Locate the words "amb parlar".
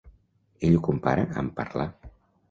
1.41-1.85